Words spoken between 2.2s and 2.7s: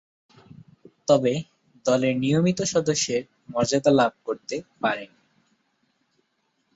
নিয়মিত